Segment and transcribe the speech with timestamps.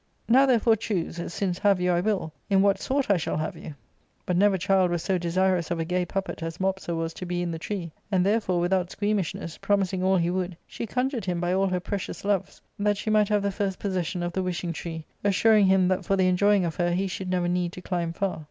[0.27, 3.75] Now therefore choose, since have you I will, in what sort I shall have you."
[4.25, 7.43] But never child was so desirous of a gay puppet as Mopsa was to be
[7.43, 11.53] in the tree, and therefore, without squeamishness, promising all he would, she conjured him by
[11.53, 15.05] all her precious loves that she might have the first possession of the wishing tree,
[15.23, 18.39] assuring him that for the enjoying of her he should never need to climb far.